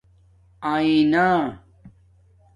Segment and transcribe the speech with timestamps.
[0.71, 1.27] آینہ